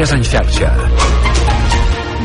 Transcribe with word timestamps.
Notícies 0.00 0.16
en 0.16 0.24
xarxa. 0.24 0.68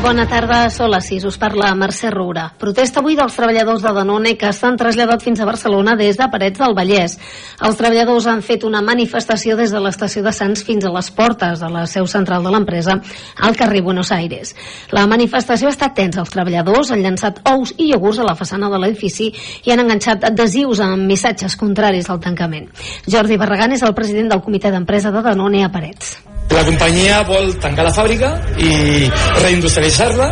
Bona 0.00 0.24
tarda, 0.24 0.70
són 0.72 0.88
les 0.94 1.10
6, 1.10 1.26
us 1.28 1.36
parla 1.36 1.74
Mercè 1.76 2.08
Roura. 2.08 2.46
Protesta 2.56 3.02
avui 3.02 3.18
dels 3.18 3.34
treballadors 3.36 3.82
de 3.84 3.90
Danone 3.92 4.30
que 4.40 4.48
s'han 4.56 4.78
traslladat 4.80 5.20
fins 5.20 5.42
a 5.42 5.48
Barcelona 5.48 5.92
des 5.98 6.16
de 6.16 6.24
Parets 6.32 6.56
del 6.62 6.72
Vallès. 6.72 7.18
Els 7.60 7.76
treballadors 7.76 8.28
han 8.32 8.40
fet 8.40 8.64
una 8.64 8.80
manifestació 8.80 9.58
des 9.60 9.74
de 9.74 9.82
l'estació 9.84 10.22
de 10.24 10.32
Sants 10.32 10.64
fins 10.64 10.86
a 10.88 10.92
les 10.94 11.10
portes 11.18 11.60
de 11.60 11.68
la 11.74 11.82
seu 11.84 12.08
central 12.08 12.46
de 12.48 12.54
l'empresa 12.54 12.96
al 13.44 13.58
carrer 13.60 13.82
Buenos 13.84 14.12
Aires. 14.14 14.54
La 14.96 15.04
manifestació 15.10 15.68
ha 15.68 15.74
estat 15.76 15.92
tensa. 15.98 16.22
Els 16.24 16.32
treballadors 16.32 16.94
han 16.94 17.04
llançat 17.04 17.42
ous 17.52 17.74
i 17.76 17.90
iogurts 17.90 18.22
a 18.22 18.30
la 18.30 18.38
façana 18.38 18.70
de 18.72 18.80
l'edifici 18.80 19.28
i 19.66 19.74
han 19.74 19.84
enganxat 19.84 20.24
adhesius 20.30 20.80
amb 20.80 21.04
missatges 21.04 21.60
contraris 21.60 22.08
al 22.08 22.24
tancament. 22.24 22.72
Jordi 23.04 23.36
Barragan 23.36 23.76
és 23.76 23.84
el 23.84 23.92
president 23.92 24.32
del 24.32 24.40
comitè 24.48 24.72
d'empresa 24.72 25.12
de 25.12 25.24
Danone 25.28 25.66
a 25.66 25.68
Parets. 25.68 26.16
La 26.54 26.62
companyia 26.64 27.22
vol 27.26 27.50
tancar 27.60 27.84
la 27.88 27.92
fàbrica 27.94 28.30
i 28.62 29.08
reindustrialitzar-la 29.42 30.28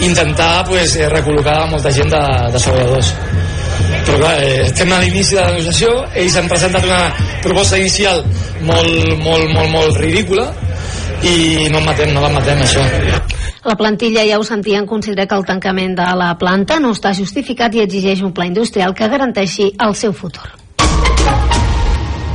i 0.00 0.06
intentar 0.08 0.64
pues, 0.68 0.96
eh, 0.96 1.08
recol·locar 1.12 1.58
molta 1.70 1.92
gent 1.94 2.10
de, 2.10 2.22
de 2.54 2.62
treballadors. 2.62 3.12
Però 4.06 4.16
clar, 4.16 4.32
eh, 4.42 4.62
estem 4.66 4.92
a 4.92 5.00
l'inici 5.02 5.36
de 5.36 5.42
la 5.42 5.52
negociació, 5.52 5.92
ells 6.22 6.38
han 6.40 6.48
presentat 6.50 6.86
una 6.88 7.02
proposta 7.44 7.78
inicial 7.78 8.24
molt, 8.66 9.18
molt, 9.20 9.46
molt, 9.52 9.70
molt 9.74 10.00
ridícula 10.00 10.48
i 11.22 11.68
no 11.70 11.82
matem, 11.84 12.14
no 12.16 12.24
la 12.24 12.32
matem 12.32 12.64
això. 12.64 12.84
La 13.64 13.76
plantilla, 13.76 14.24
ja 14.24 14.38
ho 14.40 14.44
sentien, 14.44 14.86
considera 14.88 15.26
que 15.28 15.36
el 15.36 15.44
tancament 15.44 15.92
de 15.98 16.08
la 16.16 16.32
planta 16.40 16.80
no 16.80 16.94
està 16.96 17.12
justificat 17.16 17.76
i 17.76 17.84
exigeix 17.84 18.24
un 18.24 18.32
pla 18.32 18.48
industrial 18.48 18.96
que 18.96 19.10
garanteixi 19.12 19.74
el 19.76 19.94
seu 19.94 20.16
futur. 20.16 20.48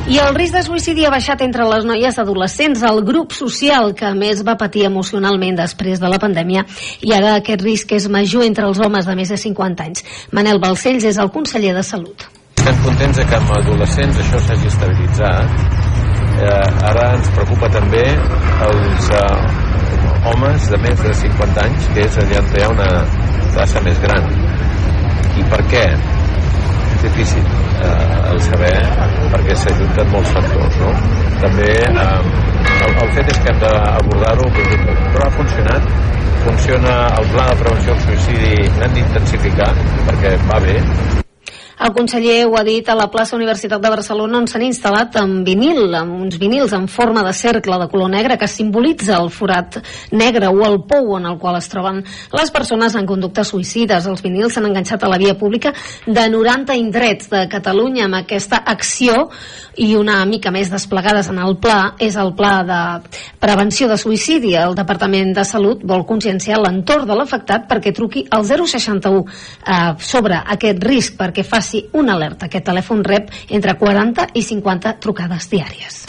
I 0.06 0.20
el 0.22 0.36
risc 0.38 0.54
de 0.54 0.62
suïcidi 0.62 1.08
ha 1.08 1.10
baixat 1.10 1.40
entre 1.42 1.66
les 1.66 1.86
noies 1.90 2.18
adolescents, 2.22 2.84
el 2.86 3.00
grup 3.08 3.32
social 3.34 3.90
que 3.98 4.12
més 4.14 4.44
va 4.46 4.54
patir 4.54 4.84
emocionalment 4.86 5.58
després 5.58 5.98
de 5.98 6.12
la 6.14 6.20
pandèmia, 6.22 6.62
i 7.02 7.14
ara 7.16 7.32
aquest 7.40 7.64
risc 7.66 7.96
és 7.98 8.06
major 8.14 8.46
entre 8.46 8.68
els 8.70 8.78
homes 8.78 9.10
de 9.10 9.16
més 9.18 9.32
de 9.34 9.40
50 9.42 9.88
anys. 9.88 10.04
Manel 10.30 10.62
Balcells 10.62 11.08
és 11.10 11.18
el 11.18 11.32
conseller 11.34 11.74
de 11.74 11.82
Salut. 11.82 12.28
Estem 12.54 12.78
contents 12.84 13.18
que 13.18 13.40
amb 13.40 13.54
adolescents 13.58 14.20
això 14.22 14.44
s'hagi 14.46 14.70
estabilitzat. 14.70 15.58
Eh, 16.36 16.90
ara 16.92 17.08
ens 17.16 17.32
preocupa 17.40 17.72
també 17.74 18.04
els 18.68 19.10
eh, 19.10 19.24
homes 20.30 20.70
de 20.70 20.84
més 20.86 21.02
de 21.02 21.16
50 21.24 21.66
anys, 21.66 21.90
que 21.96 22.06
és 22.06 22.20
allà 22.22 22.44
on 22.44 22.54
hi 22.54 22.62
ha 22.62 22.70
una 22.76 22.92
tassa 23.58 23.82
més 23.82 23.98
gran. 24.06 24.30
I 25.34 25.50
per 25.50 25.66
què? 25.74 25.88
És 26.96 27.04
difícil 27.04 27.44
eh, 27.84 28.32
el 28.32 28.40
saber 28.48 28.74
perquè 29.34 29.58
s'ajunten 29.64 30.12
molts 30.14 30.32
factors 30.36 30.80
no? 30.82 30.94
també 31.44 31.74
eh, 31.76 32.06
el, 32.86 32.96
el 33.04 33.14
fet 33.18 33.34
és 33.34 33.44
que 33.44 33.52
hem 33.54 33.62
d'abordar-ho 33.66 34.50
però 34.56 35.28
ha 35.28 35.34
funcionat. 35.42 35.94
Funciona 36.46 36.96
el 37.18 37.30
pla 37.34 37.48
de 37.50 37.60
prevenció 37.64 37.96
del 37.96 38.04
suïcidi 38.06 38.56
l'hem 38.80 38.98
d'intensificar 39.00 39.72
perquè 40.06 40.36
va 40.50 40.64
bé 40.70 40.80
el 41.78 41.92
conseller 41.92 42.46
ho 42.48 42.56
ha 42.56 42.64
dit 42.64 42.88
a 42.88 42.96
la 42.96 43.10
plaça 43.12 43.36
Universitat 43.36 43.82
de 43.84 43.90
Barcelona 43.92 44.38
on 44.40 44.46
s'han 44.48 44.64
instal·lat 44.64 45.18
amb 45.20 45.44
vinil, 45.48 45.90
amb 45.98 46.22
uns 46.24 46.38
vinils 46.40 46.72
en 46.74 46.88
forma 46.88 47.24
de 47.26 47.34
cercle 47.36 47.76
de 47.82 47.88
color 47.92 48.10
negre 48.14 48.38
que 48.40 48.48
simbolitza 48.48 49.18
el 49.20 49.28
forat 49.30 49.82
negre 50.16 50.48
o 50.48 50.64
el 50.64 50.80
pou 50.88 51.18
en 51.18 51.28
el 51.28 51.36
qual 51.38 51.58
es 51.60 51.68
troben 51.68 52.00
les 52.32 52.52
persones 52.56 52.96
en 52.96 53.06
conductes 53.06 53.52
suïcides. 53.52 54.08
Els 54.08 54.24
vinils 54.24 54.56
s'han 54.56 54.70
enganxat 54.70 55.04
a 55.04 55.10
la 55.12 55.20
via 55.20 55.36
pública 55.36 55.74
de 56.06 56.26
90 56.32 56.78
indrets 56.80 57.28
de 57.34 57.44
Catalunya 57.52 58.08
amb 58.08 58.22
aquesta 58.22 58.64
acció 58.64 59.28
i 59.76 59.92
una 60.00 60.22
mica 60.24 60.54
més 60.56 60.72
desplegades 60.72 61.28
en 61.28 61.44
el 61.44 61.58
pla 61.60 61.98
és 62.00 62.16
el 62.16 62.32
pla 62.40 62.54
de 62.64 62.80
prevenció 63.44 63.90
de 63.92 64.00
suïcidi. 64.00 64.56
El 64.56 64.78
Departament 64.80 65.36
de 65.36 65.44
Salut 65.44 65.84
vol 65.84 66.08
conscienciar 66.08 66.62
l'entorn 66.64 67.04
de 67.04 67.20
l'afectat 67.20 67.68
perquè 67.68 67.92
truqui 67.92 68.24
al 68.32 68.48
061 68.48 69.26
eh, 69.28 69.94
sobre 70.00 70.40
aquest 70.56 70.84
risc 70.88 71.20
perquè 71.20 71.44
faci 71.44 71.65
una 71.94 72.16
alerta. 72.16 72.50
Aquest 72.50 72.66
telèfon 72.70 73.04
rep 73.04 73.32
entre 73.50 73.78
40 73.80 74.30
i 74.34 74.44
50 74.46 74.98
trucades 75.04 75.50
diàries. 75.52 76.06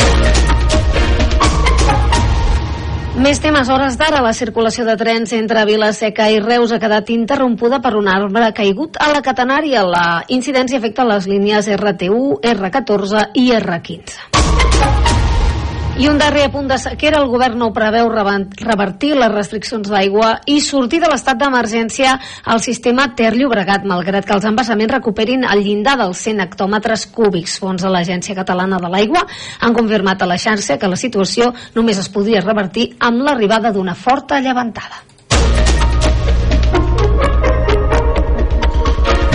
Més 3.17 3.39
temes, 3.41 3.71
hores 3.72 3.95
d'ara, 3.97 4.21
la 4.21 4.34
circulació 4.37 4.84
de 4.84 4.93
trens 5.00 5.33
entre 5.33 5.65
Vilaseca 5.65 6.27
i 6.28 6.37
Reus 6.45 6.75
ha 6.77 6.81
quedat 6.83 7.09
interrompuda 7.15 7.81
per 7.81 7.95
un 7.97 8.11
arbre 8.12 8.53
caigut 8.53 9.00
a 9.00 9.09
la 9.15 9.25
catenària. 9.25 9.87
La 9.89 10.06
incidència 10.28 10.77
afecta 10.77 11.09
les 11.09 11.25
línies 11.25 11.72
RT1, 11.81 12.45
R14 12.53 13.28
i 13.41 13.50
R15. 13.56 15.16
I 15.97 16.09
un 16.09 16.19
darrer 16.21 16.43
apunt 16.45 16.67
de 16.69 16.77
sequera, 16.77 17.23
el 17.23 17.31
govern 17.33 17.57
no 17.57 17.71
preveu 17.73 18.11
revertir 18.12 19.15
les 19.17 19.31
restriccions 19.33 19.89
d'aigua 19.89 20.34
i 20.45 20.59
sortir 20.61 20.99
de 21.01 21.09
l'estat 21.09 21.39
d'emergència 21.41 22.11
al 22.45 22.61
sistema 22.61 23.07
Ter 23.17 23.31
Llobregat, 23.33 23.87
malgrat 23.89 24.27
que 24.29 24.34
els 24.37 24.45
embassaments 24.45 24.93
recuperin 24.93 25.47
el 25.49 25.65
llindar 25.65 25.97
dels 25.97 26.21
100 26.21 26.43
hectòmetres 26.45 27.07
cúbics. 27.17 27.57
Fons 27.65 27.81
de 27.81 27.89
l'Agència 27.89 28.37
Catalana 28.37 28.77
de 28.83 28.91
l'Aigua 28.93 29.25
han 29.65 29.73
confirmat 29.73 30.21
a 30.21 30.29
la 30.29 30.37
xarxa 30.37 30.77
que 30.77 30.91
la 30.93 31.01
situació 31.01 31.55
només 31.75 31.97
es 32.03 32.13
podria 32.13 32.45
revertir 32.45 32.91
amb 33.01 33.25
l'arribada 33.25 33.73
d'una 33.73 33.97
forta 33.97 34.43
llevantada. 34.45 35.01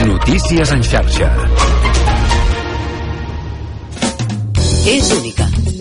Notícies 0.06 0.78
en 0.78 0.86
xarxa. 0.86 1.34
És 4.92 5.12
única, 5.14 5.51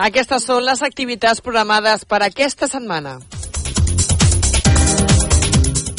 Aquestes 0.00 0.46
són 0.48 0.64
les 0.64 0.80
activitats 0.80 1.42
programades 1.44 2.06
per 2.08 2.22
aquesta 2.24 2.64
setmana. 2.70 3.18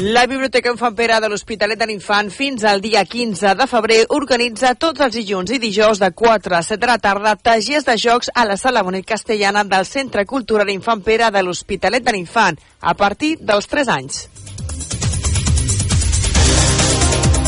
La 0.02 0.24
Biblioteca 0.26 0.72
Infant 0.74 0.96
Pere 0.98 1.20
de 1.22 1.30
l'Hospitalet 1.30 1.78
de 1.78 1.86
l'Infant 1.86 2.32
fins 2.34 2.66
al 2.66 2.82
dia 2.82 3.04
15 3.06 3.54
de 3.60 3.70
febrer 3.70 4.00
organitza 4.18 4.74
tots 4.74 5.06
els 5.06 5.14
dilluns 5.20 5.54
i 5.54 5.62
dijous 5.62 6.02
de 6.02 6.10
4 6.10 6.58
a 6.58 6.64
7 6.66 6.82
de 6.82 6.90
la 6.90 6.98
tarda 6.98 7.36
tallers 7.38 7.86
de 7.86 8.00
jocs 8.02 8.34
a 8.34 8.48
la 8.50 8.58
Sala 8.58 8.82
Bonet 8.82 9.06
Castellana 9.06 9.62
del 9.64 9.86
Centre 9.86 10.26
Cultural 10.26 10.74
Infant 10.74 11.06
Pere 11.06 11.30
de 11.30 11.46
l'Hospitalet 11.46 12.02
de 12.02 12.18
l'Infant 12.18 12.58
a 12.82 12.98
partir 12.98 13.36
dels 13.38 13.70
3 13.70 13.98
anys. 14.00 14.24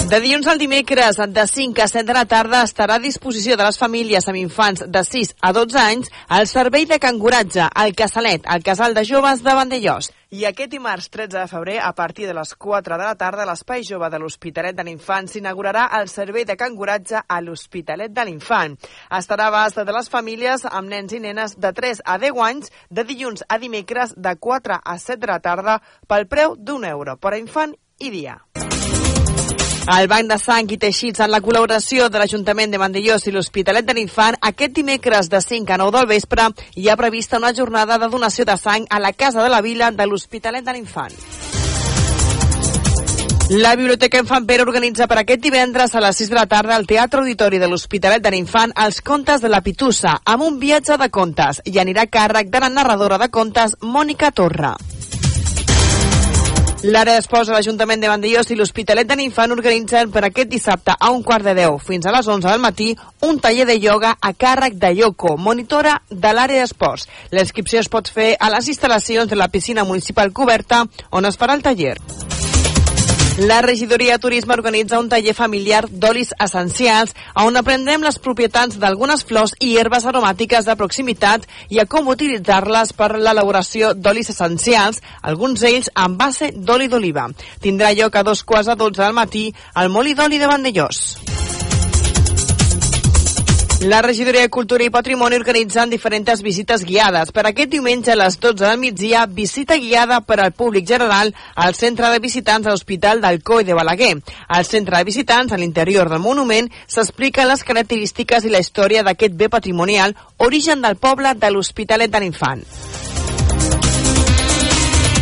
De 0.03 0.19
dilluns 0.19 0.47
al 0.52 0.59
dimecres, 0.59 1.18
de 1.18 1.44
5 1.47 1.81
a 1.81 1.88
7 1.88 2.03
de 2.06 2.14
la 2.14 2.25
tarda, 2.28 2.59
estarà 2.68 2.97
a 3.00 3.02
disposició 3.02 3.56
de 3.56 3.64
les 3.64 3.78
famílies 3.80 4.28
amb 4.28 4.38
infants 4.38 4.84
de 4.86 5.02
6 5.08 5.31
a 5.41 5.52
12 5.56 5.80
anys 5.80 6.12
el 6.38 6.50
servei 6.51 6.83
de 6.86 7.00
canguratge 7.00 7.66
al 7.66 7.95
Casalet, 7.95 8.44
al 8.45 8.62
Casal 8.68 8.94
de 8.94 9.06
Joves 9.07 9.42
de 9.45 9.56
Vandellós. 9.56 10.12
I 10.30 10.44
aquest 10.50 10.74
dimarts 10.74 11.07
13 11.13 11.38
de 11.38 11.48
febrer, 11.48 11.78
a 11.80 11.94
partir 11.95 12.28
de 12.28 12.33
les 12.36 12.54
4 12.54 12.98
de 12.98 13.07
la 13.07 13.16
tarda, 13.16 13.45
l'Espai 13.48 13.86
Jove 13.88 14.10
de 14.12 14.19
l'Hospitalet 14.19 14.75
de 14.75 14.83
l'Infant 14.83 15.30
s'inaugurarà 15.31 15.88
el 16.01 16.12
servei 16.12 16.44
de 16.44 16.57
canguratge 16.60 17.24
a 17.24 17.39
l'Hospitalet 17.42 18.12
de 18.12 18.25
l'Infant. 18.28 18.75
Estarà 19.10 19.48
a 19.54 19.69
de 19.69 19.94
les 19.94 20.10
famílies 20.10 20.66
amb 20.66 20.89
nens 20.89 21.13
i 21.13 21.19
nenes 21.19 21.56
de 21.57 21.72
3 21.72 22.04
a 22.04 22.18
10 22.18 22.44
anys, 22.44 22.72
de 22.89 23.04
dilluns 23.04 23.45
a 23.48 23.57
dimecres, 23.57 24.13
de 24.18 24.36
4 24.36 24.81
a 24.83 24.98
7 24.98 25.19
de 25.22 25.31
la 25.31 25.39
tarda, 25.39 25.81
pel 26.07 26.28
preu 26.28 26.57
d'un 26.57 26.83
euro 26.83 27.16
per 27.18 27.33
a 27.33 27.38
infant 27.38 27.78
i 28.00 28.10
dia. 28.10 28.42
El 29.83 30.07
Banc 30.07 30.30
de 30.31 30.38
Sang 30.39 30.69
i 30.71 30.77
Teixits, 30.80 31.19
en 31.19 31.31
la 31.33 31.41
col·laboració 31.44 32.06
de 32.07 32.19
l'Ajuntament 32.21 32.71
de 32.71 32.80
Mandellós 32.80 33.25
i 33.27 33.33
l'Hospitalet 33.35 33.83
de 33.83 33.95
l'Infant, 33.97 34.38
aquest 34.39 34.71
dimecres 34.77 35.27
de 35.27 35.41
5 35.44 35.75
a 35.75 35.77
9 35.81 35.97
del 35.97 36.07
vespre 36.07 36.45
hi 36.80 36.88
ha 36.88 36.95
prevista 36.95 37.35
una 37.41 37.51
jornada 37.53 37.97
de 38.00 38.07
donació 38.07 38.45
de 38.47 38.56
sang 38.56 38.88
a 38.89 39.01
la 39.03 39.12
Casa 39.12 39.44
de 39.44 39.50
la 39.51 39.59
Vila 39.62 39.91
de 39.91 40.07
l'Hospitalet 40.07 40.63
de 40.63 40.77
l'Infant. 40.77 41.12
La 43.50 43.75
Biblioteca 43.75 44.24
Infant 44.24 44.47
Pere 44.47 44.63
organitza 44.63 45.06
per 45.12 45.19
aquest 45.19 45.44
divendres 45.44 45.91
a 45.94 46.06
les 46.07 46.15
6 46.24 46.31
de 46.31 46.39
la 46.39 46.47
tarda 46.47 46.77
al 46.77 46.88
Teatre 46.88 47.19
Auditori 47.19 47.59
de 47.59 47.68
l'Hospitalet 47.68 48.24
de 48.24 48.31
l'Infant 48.31 48.71
els 48.88 49.03
contes 49.03 49.44
de 49.44 49.51
la 49.51 49.59
Pitussa, 49.62 50.15
amb 50.24 50.47
un 50.47 50.63
viatge 50.63 50.95
de 50.97 51.12
contes, 51.12 51.59
i 51.68 51.75
anirà 51.83 52.07
a 52.07 52.13
càrrec 52.18 52.47
de 52.47 52.63
la 52.63 52.71
narradora 52.71 53.19
de 53.19 53.27
contes 53.27 53.75
Mònica 53.83 54.31
Torra. 54.31 54.77
L'àrea 56.83 57.15
d'esports 57.15 57.47
de 57.47 57.53
l'Ajuntament 57.56 58.01
de 58.03 58.09
Vandellós 58.12 58.50
i 58.51 58.57
l'Hospitalet 58.59 59.07
de 59.07 59.15
l'Infant 59.15 59.53
organitzen 59.56 60.12
per 60.12 60.25
aquest 60.27 60.50
dissabte 60.51 60.91
a 61.00 61.12
un 61.15 61.21
quart 61.24 61.47
de 61.47 61.53
deu 61.56 61.77
fins 61.80 62.03
a 62.03 62.12
les 62.12 62.27
11 62.27 62.44
del 62.50 62.59
matí 62.59 62.89
un 63.24 63.39
taller 63.39 63.63
de 63.69 63.77
ioga 63.80 64.18
a 64.19 64.33
càrrec 64.33 64.75
de 64.83 64.91
Yoko, 64.97 65.38
monitora 65.38 65.95
de 66.09 66.35
l'àrea 66.35 66.59
d'esports. 66.59 67.07
La 67.31 67.47
inscripció 67.47 67.80
es 67.80 67.88
pot 67.88 68.12
fer 68.12 68.33
a 68.35 68.51
les 68.51 68.68
instal·lacions 68.68 69.31
de 69.31 69.39
la 69.39 69.47
piscina 69.47 69.88
municipal 69.88 70.35
coberta 70.35 70.83
on 71.12 71.31
es 71.31 71.39
farà 71.39 71.56
el 71.56 71.63
taller. 71.63 71.95
La 73.38 73.63
regidoria 73.63 74.13
de 74.13 74.19
turisme 74.21 74.53
organitza 74.53 75.00
un 75.01 75.07
taller 75.09 75.33
familiar 75.33 75.88
d'olis 75.89 76.35
essencials 76.45 77.15
on 77.41 77.57
aprendrem 77.57 78.06
les 78.06 78.19
propietats 78.21 78.77
d'algunes 78.77 79.25
flors 79.25 79.56
i 79.57 79.71
herbes 79.81 80.06
aromàtiques 80.06 80.69
de 80.69 80.75
proximitat 80.77 81.50
i 81.74 81.81
a 81.81 81.88
com 81.89 82.13
utilitzar-les 82.13 82.94
per 82.94 83.15
l'elaboració 83.18 83.95
d'olis 83.97 84.30
essencials, 84.35 85.01
alguns 85.24 85.65
d'ells 85.65 85.89
amb 85.95 86.21
base 86.21 86.51
d'oli 86.53 86.91
d'oliva. 86.94 87.25
Tindrà 87.59 87.95
lloc 87.97 88.21
a 88.21 88.24
dos 88.24 88.45
quarts 88.45 88.69
de 88.69 88.77
dotze 88.77 89.01
del 89.01 89.18
matí 89.18 89.47
al 89.74 89.89
Moli 89.89 90.13
d'Oli 90.13 90.38
de 90.38 90.53
Vandellós. 90.53 91.23
La 93.83 94.01
regidoria 94.01 94.41
de 94.41 94.50
Cultura 94.50 94.85
i 94.85 94.89
Patrimoni 94.89 95.35
organitzen 95.35 95.89
diferents 95.91 96.39
visites 96.41 96.85
guiades. 96.88 97.33
Per 97.35 97.44
aquest 97.50 97.68
diumenge 97.74 98.13
a 98.13 98.15
les 98.15 98.38
12 98.39 98.63
del 98.63 98.77
migdia, 98.80 99.25
visita 99.27 99.75
guiada 99.75 100.21
per 100.24 100.38
al 100.39 100.53
públic 100.56 100.88
general 100.88 101.33
al 101.56 101.75
centre 101.75 102.07
de 102.13 102.21
visitants 102.24 102.63
de 102.63 102.71
l'Hospital 102.71 103.19
del 103.19 103.41
Coi 103.44 103.65
de 103.68 103.75
Balaguer. 103.75 104.13
Al 104.47 104.63
centre 104.63 104.95
de 104.95 105.03
visitants, 105.03 105.51
a 105.51 105.59
l'interior 105.59 106.07
del 106.07 106.24
monument, 106.24 106.71
s'expliquen 106.88 107.50
les 107.50 107.65
característiques 107.68 108.47
i 108.47 108.53
la 108.53 108.63
història 108.63 109.03
d'aquest 109.03 109.35
bé 109.35 109.50
patrimonial, 109.51 110.15
origen 110.38 110.80
del 110.80 110.95
poble 110.95 111.35
de 111.35 111.51
l'Hospitalet 111.51 112.13
de 112.13 112.24
l'Infant. 112.24 112.63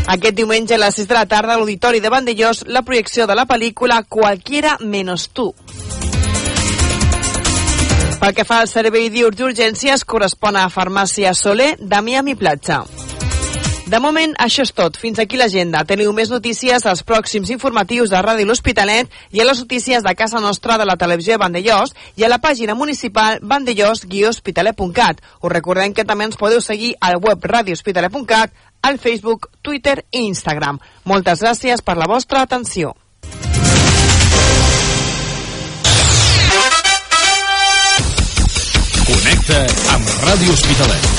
Aquest 0.06 0.38
diumenge 0.38 0.78
a 0.78 0.84
les 0.86 1.02
6 1.02 1.10
de 1.10 1.18
la 1.18 1.26
tarda 1.26 1.56
a 1.56 1.58
l'Auditori 1.58 2.00
de 2.00 2.14
Vandellós 2.14 2.68
la 2.68 2.86
projecció 2.86 3.26
de 3.26 3.34
la 3.34 3.50
pel·lícula 3.50 4.04
Cualquiera 4.08 4.78
menos 4.82 5.32
tú. 5.34 5.56
Pel 8.22 8.36
que 8.38 8.44
fa 8.46 8.60
al 8.62 8.68
servei 8.70 9.08
diurs 9.10 9.34
d'urgències, 9.34 10.04
correspon 10.06 10.54
a 10.60 10.68
Farmàcia 10.70 11.32
Soler 11.34 11.72
de 11.80 12.02
Miami 12.06 12.36
Platja. 12.38 12.84
De 13.90 13.98
moment, 14.00 14.36
això 14.38 14.62
és 14.62 14.72
tot. 14.78 14.96
Fins 15.02 15.18
aquí 15.20 15.40
l'agenda. 15.42 15.82
Teniu 15.90 16.14
més 16.14 16.30
notícies 16.30 16.86
als 16.86 17.02
pròxims 17.02 17.50
informatius 17.50 18.14
de 18.14 18.22
Ràdio 18.22 18.46
L'Hospitalet 18.46 19.10
i 19.34 19.42
a 19.42 19.48
les 19.50 19.64
notícies 19.66 20.06
de 20.06 20.14
casa 20.14 20.40
nostra 20.40 20.78
de 20.78 20.86
la 20.86 21.00
televisió 21.02 21.34
de 21.34 21.42
Vandellós 21.42 21.96
i 22.16 22.24
a 22.24 22.30
la 22.30 22.38
pàgina 22.38 22.78
municipal 22.78 23.42
vandellós-hospitalet.cat. 23.42 25.26
Us 25.42 25.52
recordem 25.58 25.98
que 25.98 26.06
també 26.06 26.30
ens 26.30 26.38
podeu 26.38 26.62
seguir 26.62 26.94
al 27.02 27.18
web 27.26 27.42
radiohospitalet.cat, 27.42 28.54
al 28.86 29.02
Facebook, 29.02 29.50
Twitter 29.66 30.04
i 30.12 30.28
Instagram. 30.30 30.78
Moltes 31.10 31.42
gràcies 31.42 31.82
per 31.82 31.98
la 31.98 32.06
vostra 32.06 32.46
atenció. 32.46 32.94
Connecta 39.42 39.94
amb 39.94 40.06
Ràdio 40.22 40.54
Hospitalet. 40.54 41.10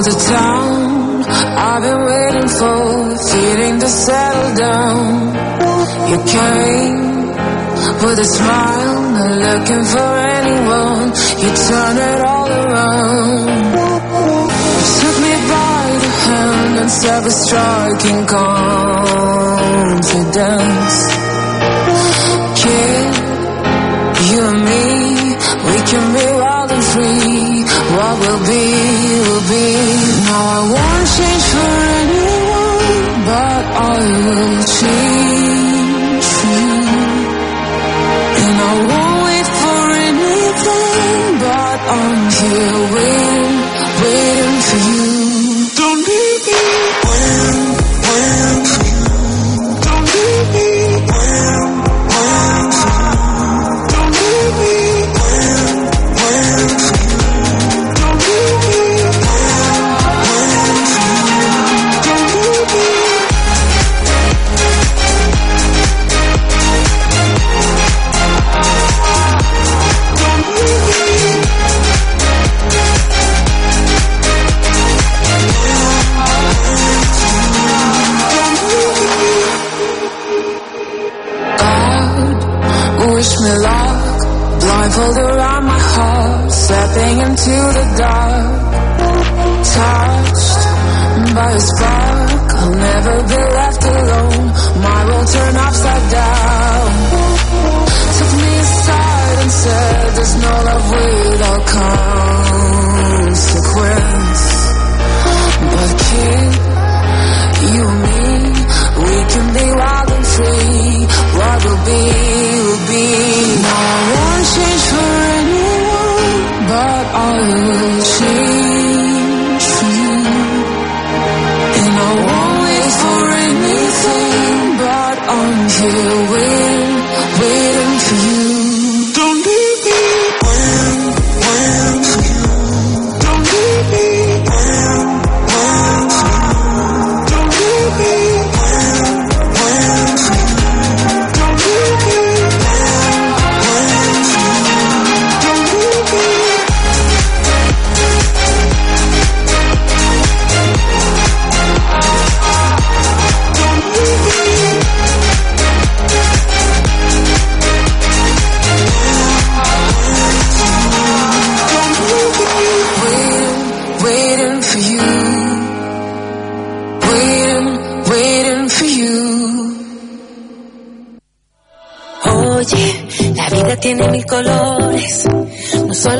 The 0.00 0.16
town 0.16 1.24
I've 1.28 1.82
been 1.82 2.02
waiting 2.10 2.48
for, 2.48 3.16
feeling 3.28 3.80
to 3.80 3.88
settle 3.88 4.54
down. 4.56 5.00
You 6.08 6.18
came 6.24 6.79
with 8.02 8.18
a 8.18 8.24
smile, 8.24 9.00
not 9.12 9.32
looking 9.46 9.84
for 9.84 10.10
anyone. 10.40 11.08
You 11.42 11.50
turn 11.68 11.96
it 12.10 12.20
all 12.24 12.48
around. 12.48 13.48
You 14.76 14.84
took 15.00 15.16
me 15.26 15.34
by 15.52 15.84
the 16.04 16.12
hand 16.26 16.74
and 16.80 16.90
said 16.90 17.20
with 17.24 17.38
striking 17.44 18.26
confidence. 18.26 18.56
Kid, 22.60 23.12
you 24.30 24.40
and 24.48 24.60
me, 24.70 24.84
we 25.68 25.76
can 25.90 26.06
be 26.16 26.26
wild 26.40 26.70
and 26.72 26.84
free. 26.92 27.64
What 27.96 28.14
will 28.22 28.42
be, 28.48 28.64
will 29.26 29.46
be. 29.54 29.66
Now 30.24 30.44
I 30.56 30.60
won't 30.72 31.06
change 31.16 31.44
for 31.52 31.89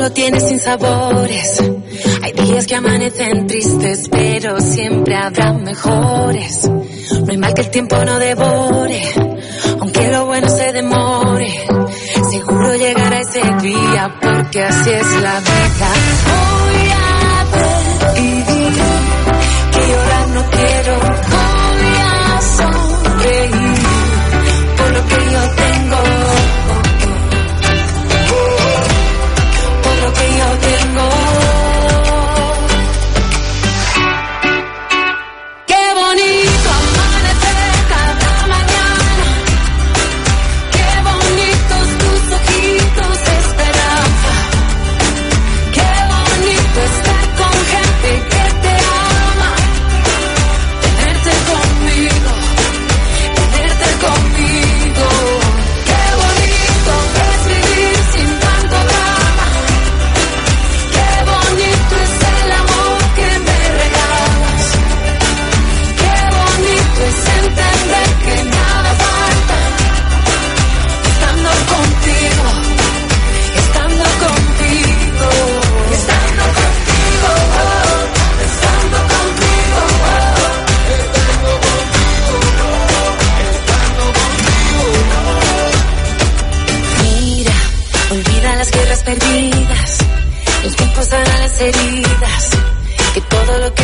lo 0.01 0.11
tiene 0.11 0.39
sin 0.39 0.59
sabores. 0.59 1.61
Hay 2.23 2.31
días 2.33 2.65
que 2.65 2.75
amanecen 2.75 3.45
tristes, 3.45 4.09
pero 4.09 4.59
siempre 4.59 5.15
habrá 5.15 5.53
mejores. 5.53 6.67
No 6.67 7.25
hay 7.29 7.37
mal 7.37 7.53
que 7.53 7.61
el 7.61 7.69
tiempo 7.69 7.95
no 8.03 8.17
devore, 8.17 9.03
aunque 9.79 10.07
lo 10.11 10.25
bueno 10.25 10.49
se 10.49 10.71
demore. 10.73 11.53
Seguro 12.31 12.75
llegará 12.75 13.19
ese 13.19 13.41
día, 13.61 14.17
porque 14.19 14.63
así 14.63 14.89
es 14.89 15.21
la 15.21 15.39
vida. 15.39 16.30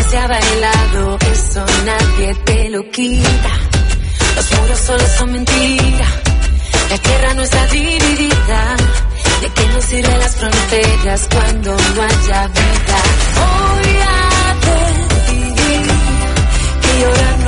se 0.09 0.17
ha 0.17 0.27
bailado, 0.27 1.17
eso 1.33 1.65
nadie 1.85 2.35
te 2.45 2.69
lo 2.69 2.89
quita. 2.91 3.53
Los 4.35 4.51
muros 4.59 4.79
solo 4.79 5.03
son 5.17 5.31
mentira, 5.31 6.07
la 6.89 6.97
tierra 6.97 7.33
no 7.33 7.41
está 7.41 7.65
dividida. 7.67 8.75
¿De 9.41 9.49
qué 9.49 9.67
nos 9.67 9.83
sirven 9.85 10.19
las 10.19 10.35
fronteras 10.35 11.27
cuando 11.31 11.71
no 11.71 12.01
haya 12.01 12.47
vida? 12.47 12.97
Hoy 13.45 13.89
aprendí 14.49 15.89
que 16.81 17.01
llorar 17.01 17.39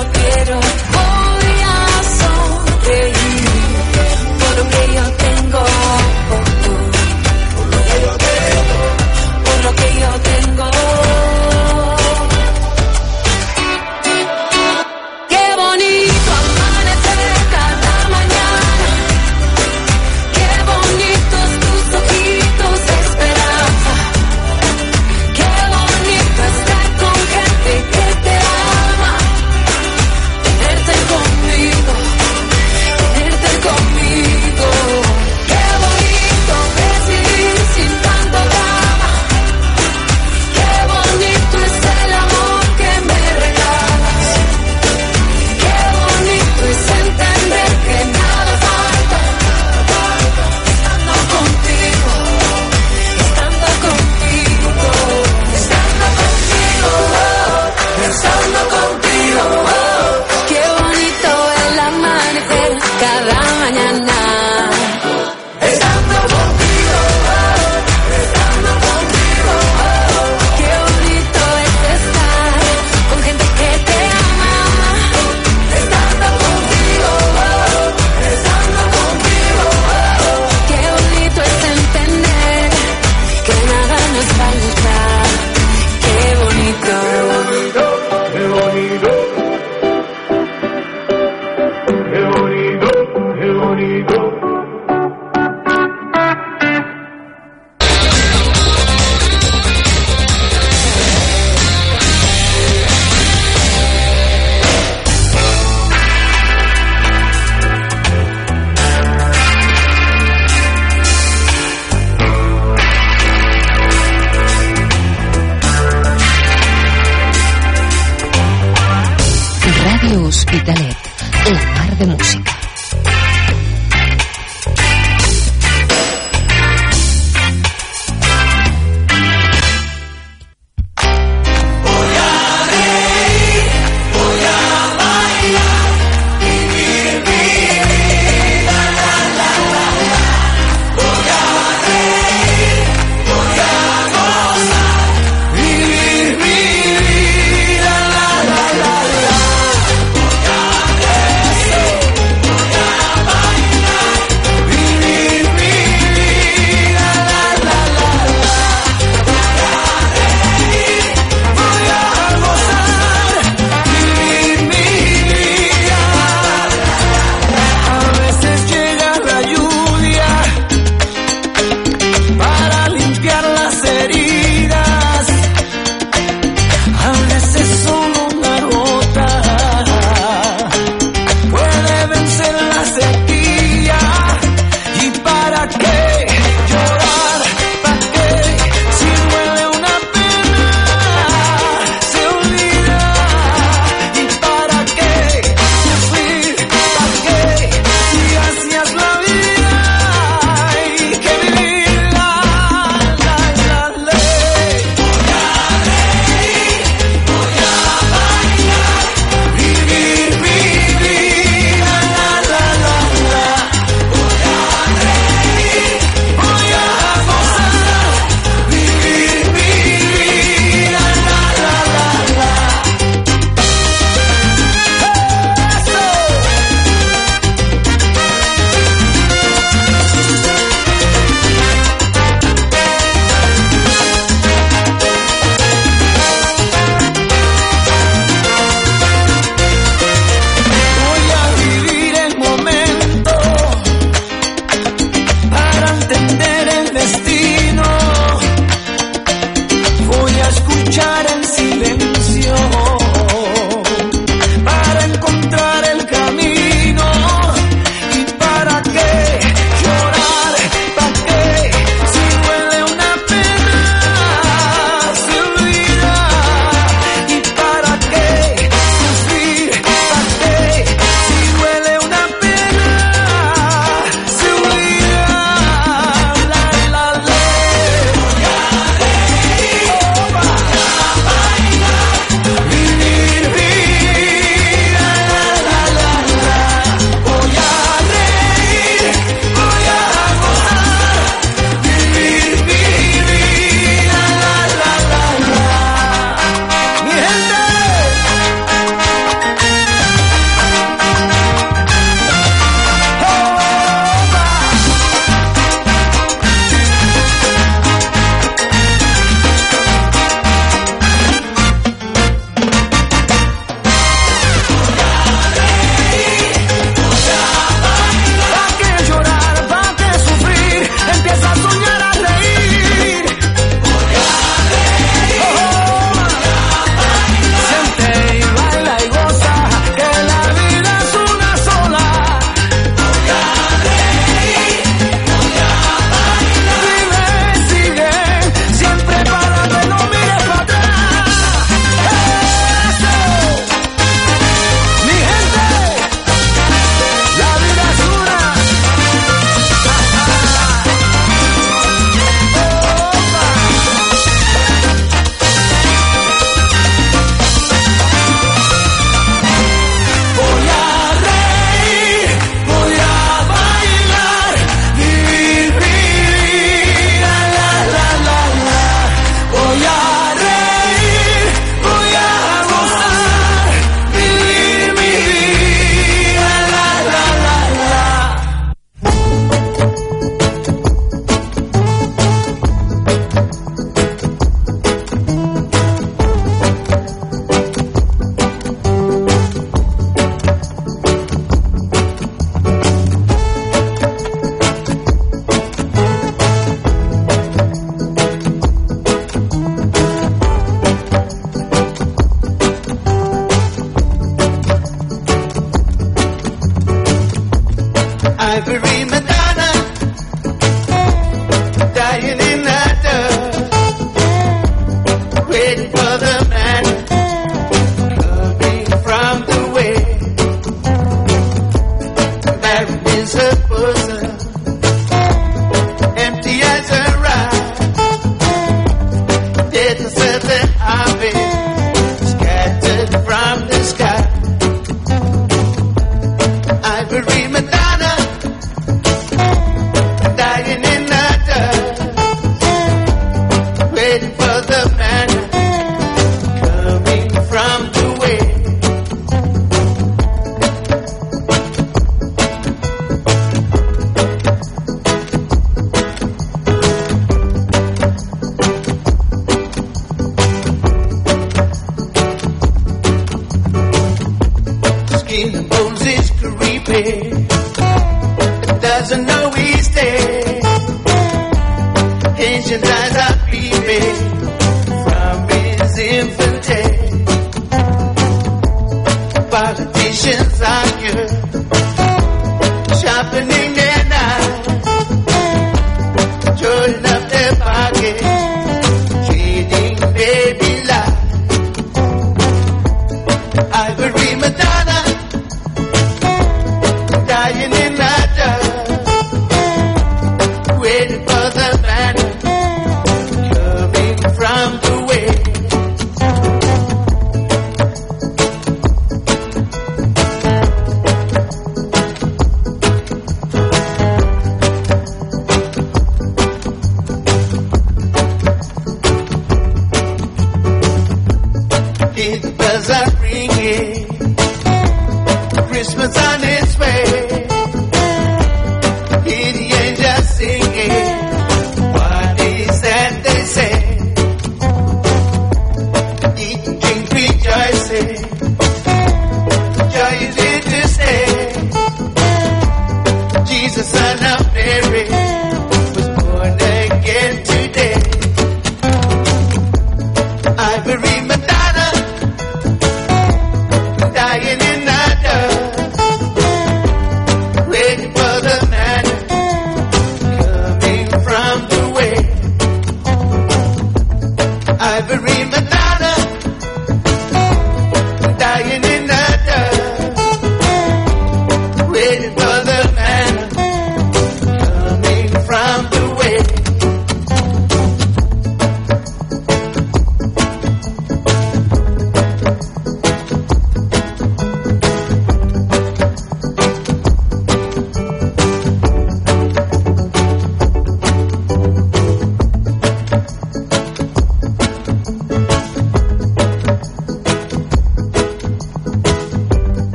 say 423.30 423.69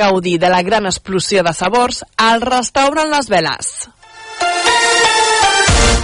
gaudir 0.00 0.38
de 0.40 0.48
la 0.48 0.64
gran 0.66 0.88
explosió 0.88 1.44
de 1.44 1.52
sabors 1.54 2.04
al 2.16 2.40
restaurant 2.40 3.12
Les 3.12 3.28
Veles. 3.28 3.72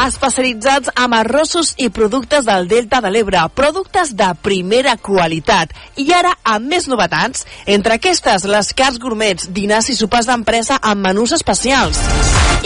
Especialitzats 0.05 0.91
amb 1.01 1.17
arrossos 1.17 1.73
i 1.81 1.89
productes 1.89 2.45
del 2.45 2.69
Delta 2.69 3.01
de 3.01 3.11
l'Ebre, 3.11 3.41
productes 3.57 4.13
de 4.19 4.29
primera 4.45 4.99
qualitat. 5.01 5.73
I 5.97 6.05
ara 6.13 6.35
amb 6.45 6.69
més 6.69 6.87
novetats, 6.93 7.47
entre 7.65 7.97
aquestes 7.97 8.45
les 8.45 8.73
cars 8.77 9.01
gourmets, 9.01 9.49
dinars 9.57 9.89
i 9.89 9.97
sopars 9.97 10.29
d'empresa 10.29 10.77
amb 10.83 11.01
menús 11.09 11.33
especials. 11.33 12.03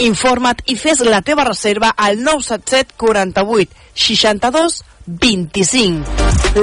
Informa't 0.03 0.65
i 0.67 0.75
fes 0.75 0.99
la 1.07 1.23
teva 1.23 1.47
reserva 1.47 1.95
al 1.95 2.19
977 2.19 2.99
48 2.99 3.79
62 3.95 4.81
25. 5.05 6.05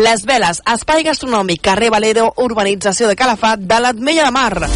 Les 0.03 0.24
Veles, 0.29 0.61
espai 0.74 1.05
gastronòmic, 1.07 1.62
carrer 1.64 1.90
Valero, 1.90 2.29
urbanització 2.44 3.09
de 3.09 3.16
Calafat, 3.16 3.61
de 3.61 3.81
l'Atmella 3.81 4.27
de 4.29 4.35
Mar. 4.35 4.68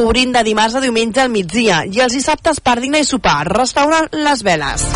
Obrint 0.00 0.34
de 0.34 0.42
dimarts 0.44 0.76
a 0.76 0.82
diumenge 0.84 1.22
al 1.22 1.32
migdia 1.32 1.82
i 1.88 2.02
els 2.04 2.16
dissabtes 2.16 2.60
per 2.60 2.78
dinar 2.80 3.00
i 3.00 3.08
sopar. 3.08 3.46
Restaurant 3.48 4.08
Les 4.12 4.42
Veles. 4.46 4.86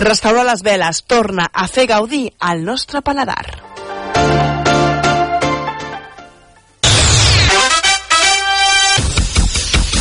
Restaurant 0.00 0.46
Les 0.48 0.62
Veles 0.62 1.02
torna 1.08 1.48
a 1.52 1.68
fer 1.68 1.86
gaudir 1.88 2.26
al 2.40 2.64
nostre 2.64 3.02
paladar. 3.02 3.44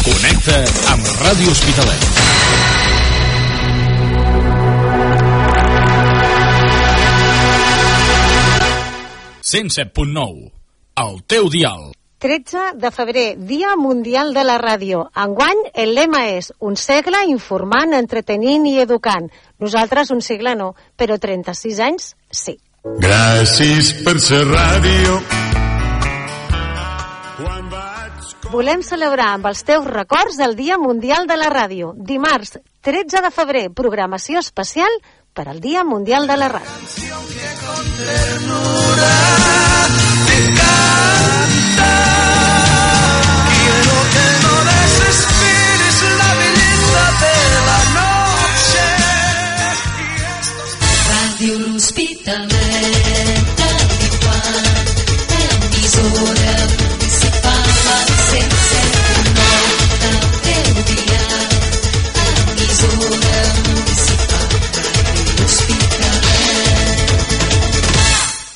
Connecta 0.05 0.59
amb 0.93 1.13
Ràdio 1.23 1.51
Hospitalet. 1.51 2.84
Cent 9.55 9.69
set 9.71 9.91
punt 9.95 10.09
nou. 10.11 10.33
El 10.99 11.13
teu 11.31 11.45
dial. 11.47 11.93
13 12.19 12.73
de 12.81 12.89
febrer, 12.91 13.37
Dia 13.47 13.77
Mundial 13.79 14.33
de 14.35 14.43
la 14.43 14.57
Ràdio. 14.59 15.05
Enguany, 15.23 15.61
el 15.83 15.93
lema 15.95 16.25
és 16.33 16.49
un 16.59 16.75
segle 16.75 17.21
informant, 17.31 17.93
entretenint 17.95 18.65
i 18.67 18.73
educant. 18.83 19.29
Nosaltres 19.63 20.11
un 20.11 20.19
segle 20.25 20.57
no, 20.59 20.73
però 20.99 21.15
36 21.21 21.79
anys 21.87 22.09
sí. 22.27 22.57
Gràcies 23.05 23.93
per 24.03 24.17
ser 24.19 24.43
ràdio. 24.49 25.21
Volem 28.51 28.83
celebrar 28.83 29.37
amb 29.37 29.47
els 29.53 29.63
teus 29.63 29.87
records 29.87 30.41
el 30.43 30.59
Dia 30.59 30.75
Mundial 30.81 31.31
de 31.31 31.39
la 31.39 31.47
Ràdio. 31.53 31.93
Dimarts, 31.95 32.57
13 32.83 33.23
de 33.23 33.31
febrer, 33.31 33.69
programació 33.71 34.43
especial 34.43 34.99
per 35.35 35.49
al 35.49 35.59
Dia 35.59 35.83
Mundial 35.83 36.27
de 36.31 36.37
la 36.37 36.47
Ràdio. 36.47 36.71
Quiero 43.51 44.03
que 44.13 44.35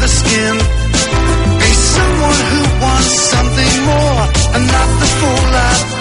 the 0.00 0.08
skin. 0.08 0.54
Be 1.60 1.70
someone 1.94 2.40
who 2.52 2.62
wants 2.84 3.12
something 3.34 3.74
more 3.90 4.22
and 4.54 4.64
not 4.66 4.88
the 5.00 5.08
fool 5.18 5.54
I've 5.68 5.97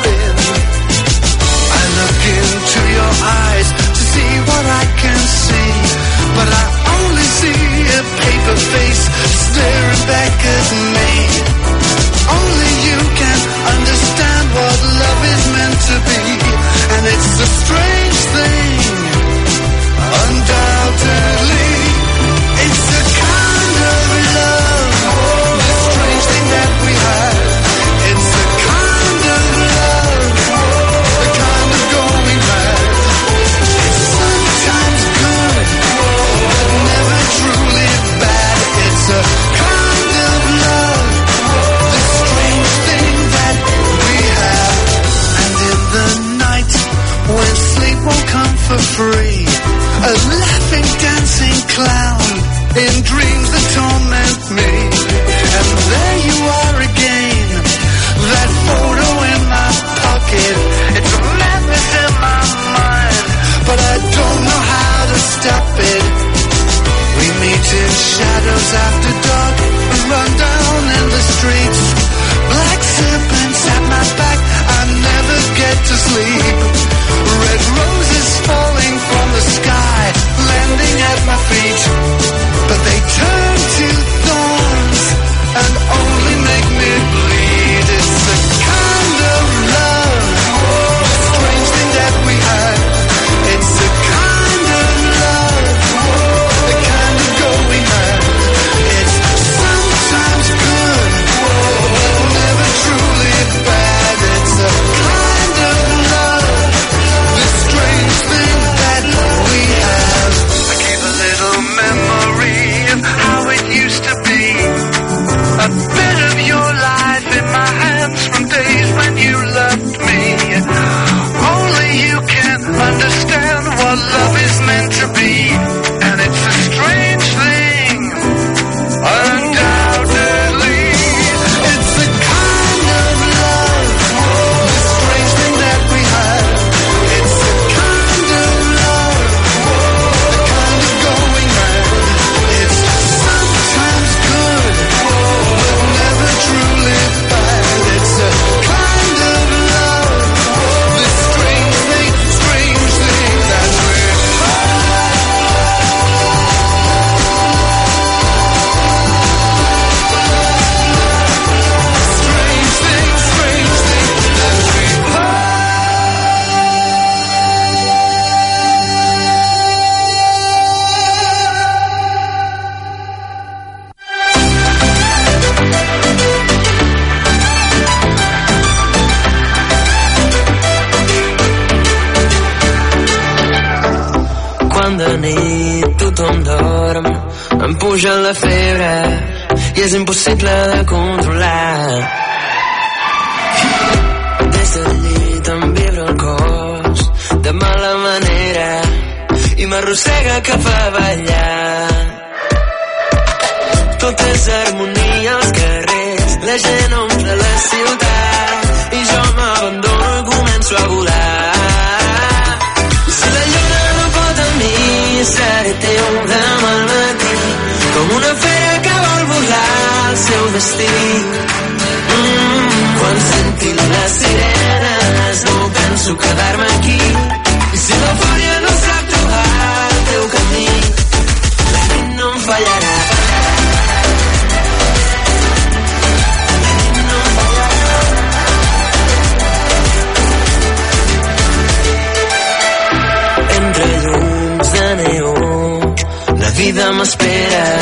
m'espera 246.98 247.80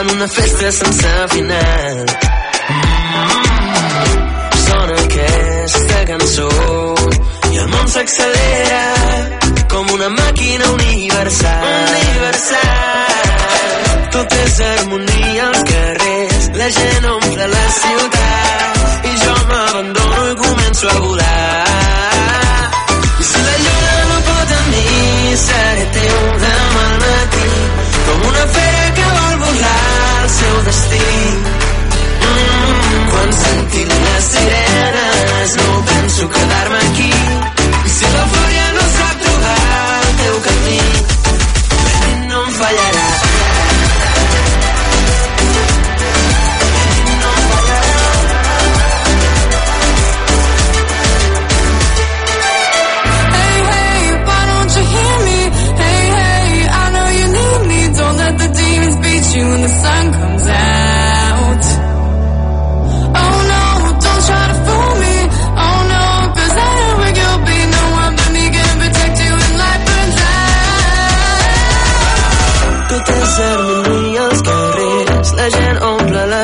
en 0.00 0.10
una 0.10 0.26
festa 0.26 0.72
sense 0.72 1.08
final. 1.32 2.06
Sona 4.64 4.96
aquesta 5.04 5.98
cançó 6.10 6.48
i 7.52 7.60
el 7.62 7.68
món 7.74 7.86
s'accelera 7.94 8.84
com 9.74 9.92
una 9.98 10.08
màquina 10.16 10.70
universal. 10.78 11.68
Universal. 11.98 13.12
Tot 14.16 14.36
és 14.40 14.60
harmonia 14.70 15.46
als 15.50 15.62
carrers, 15.72 16.50
la 16.62 16.68
gent 16.80 17.08
omple 17.12 17.48
la 17.54 17.66
ciutat 17.80 19.08
i 19.12 19.16
jo 19.24 19.38
m'abandono 19.52 20.26
i 20.32 20.36
començo 20.44 20.88
a 20.88 20.98
volar. 21.06 21.64
I 23.20 23.30
si 23.30 23.46
la 23.48 23.56
lluna 23.64 23.96
no 24.10 24.20
pot 24.28 24.60
amb 24.60 24.68
mi, 24.74 24.86
seré 25.46 25.90
teu 25.98 26.20
demà 26.46 26.71
Christine. 30.72 31.41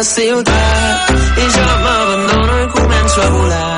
ciutat. 0.02 1.11
I 1.37 1.46
jo 1.54 1.66
m'abandono 1.82 2.62
i 2.62 2.68
començo 2.76 3.20
a 3.20 3.28
volar. 3.30 3.78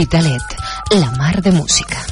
Hospitalet, 0.00 0.56
la 0.92 1.10
mar 1.10 1.42
de 1.42 1.52
música. 1.52 2.09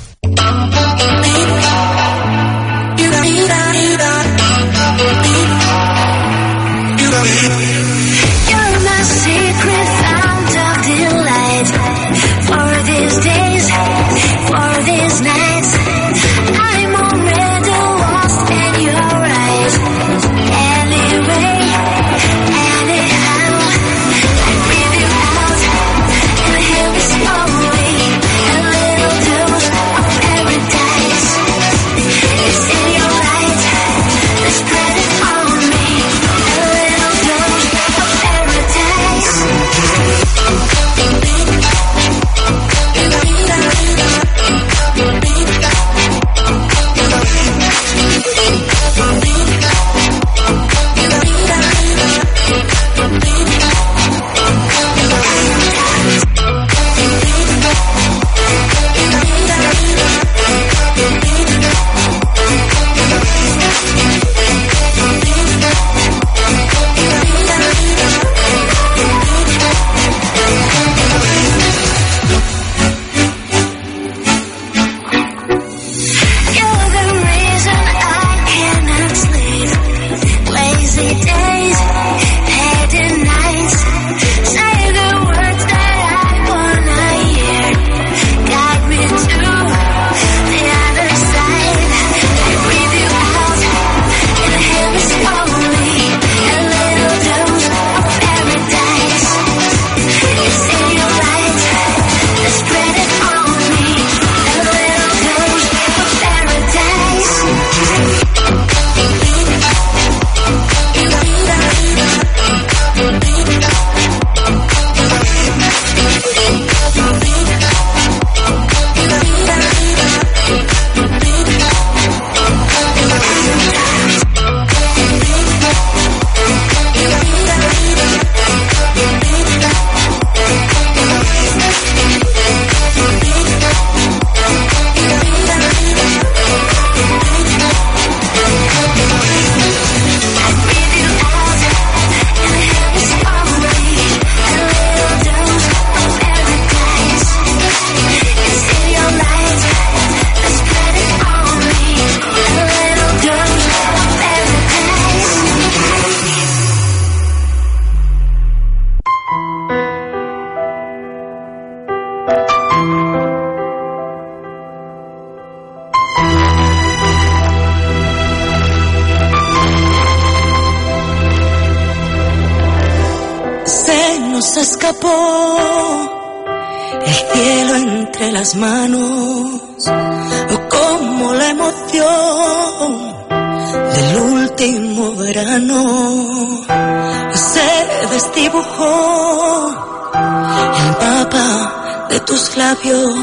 de 192.08 192.20
tus 192.20 192.56
labios 192.56 193.14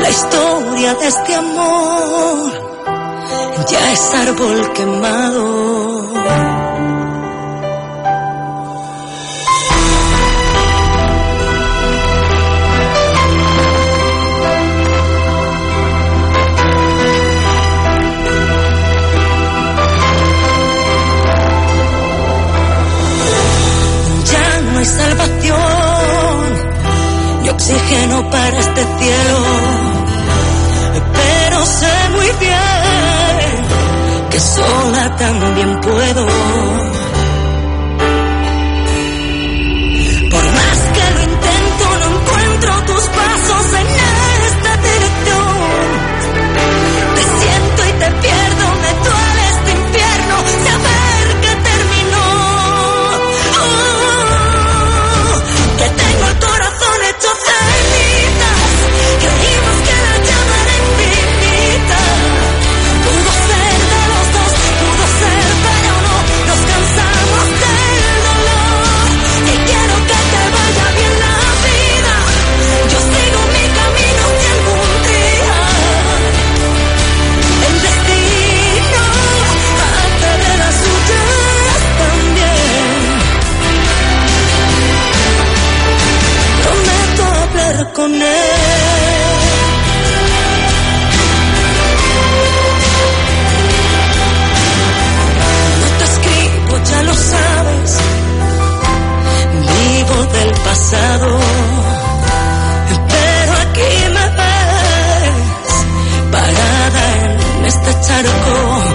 la 0.00 0.10
historia 0.10 0.94
de 0.94 1.06
este 1.08 1.34
amor. 1.34 2.52
Ya 3.70 3.92
es 3.92 4.14
árbol 4.14 4.72
quemado. 4.72 5.93
oxígeno 27.54 28.30
para 28.30 28.58
este 28.58 28.82
cielo. 28.98 29.38
Pero 31.18 31.66
sé 31.66 31.94
muy 32.16 32.30
bien 32.40 33.64
que 34.30 34.40
sola 34.40 35.16
también 35.16 35.80
puedo. 35.80 36.93
pasado. 100.64 101.38
Pero 103.08 103.52
aquí 103.64 103.92
me 104.16 104.26
ves, 104.38 105.74
parada 106.32 107.04
en 107.58 107.64
este 107.66 107.90
charco. 108.06 108.93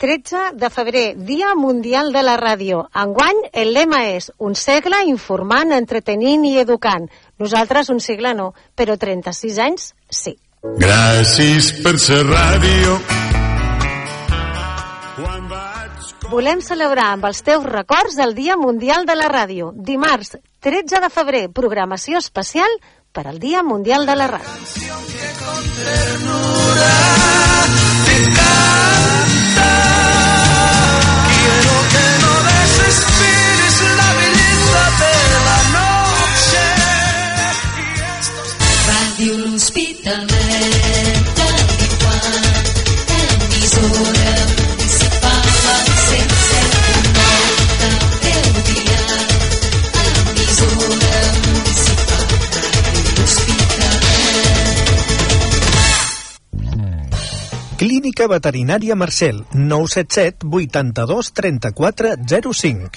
13 0.00 0.54
de 0.54 0.70
febrer, 0.70 1.14
Dia 1.14 1.54
Mundial 1.54 2.10
de 2.12 2.22
la 2.24 2.38
Ràdio. 2.40 2.86
Enguany, 2.96 3.36
el 3.52 3.74
lema 3.76 3.98
és 4.08 4.30
un 4.40 4.54
segle 4.56 5.02
informant, 5.04 5.74
entretenint 5.76 6.46
i 6.48 6.54
educant. 6.62 7.04
Nosaltres 7.36 7.90
un 7.92 8.00
segle 8.00 8.32
no, 8.32 8.54
però 8.74 8.96
36 8.96 9.58
anys 9.60 9.90
sí. 10.08 10.32
Gràcies 10.80 11.68
per 11.84 11.98
ser 12.00 12.22
ràdio. 12.24 12.96
Volem 16.32 16.64
celebrar 16.64 17.10
amb 17.18 17.28
els 17.28 17.44
teus 17.44 17.68
records 17.68 18.16
el 18.24 18.32
Dia 18.38 18.56
Mundial 18.56 19.04
de 19.04 19.18
la 19.20 19.28
Ràdio. 19.28 19.74
Dimarts, 19.76 20.38
13 20.64 21.04
de 21.04 21.12
febrer, 21.12 21.50
programació 21.52 22.24
especial 22.24 22.80
per 23.12 23.26
al 23.28 23.36
Dia 23.38 23.60
Mundial 23.62 24.08
de 24.08 24.16
la 24.16 24.32
Ràdio. 24.32 24.48
Clínica 57.80 58.26
Veterinària 58.28 58.94
Marcel, 58.94 59.38
977 59.54 60.44
82 60.44 61.32
34 61.32 62.10
05. 62.52 62.90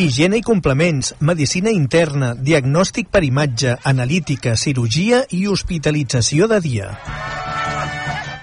Higiene 0.00 0.40
i 0.40 0.42
complements, 0.42 1.12
medicina 1.20 1.68
interna, 1.68 2.32
diagnòstic 2.34 3.12
per 3.12 3.20
imatge, 3.28 3.76
analítica, 3.84 4.56
cirurgia 4.56 5.20
i 5.36 5.44
hospitalització 5.44 6.48
de 6.48 6.62
dia. 6.64 6.88